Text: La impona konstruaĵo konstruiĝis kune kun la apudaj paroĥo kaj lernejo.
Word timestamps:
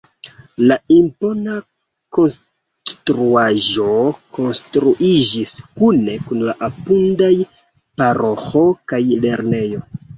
La 0.69 0.75
impona 0.93 1.57
konstruaĵo 2.19 3.87
konstruiĝis 4.39 5.57
kune 5.79 6.19
kun 6.27 6.45
la 6.51 6.59
apudaj 6.73 7.33
paroĥo 8.03 8.69
kaj 8.95 9.07
lernejo. 9.25 9.89